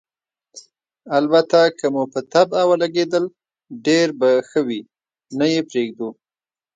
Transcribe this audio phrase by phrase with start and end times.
[1.17, 3.25] البته که مو په طبعه ولګېدل،
[3.85, 4.81] ډېر به ښه وي،
[5.37, 6.09] نه یې پرېږدو.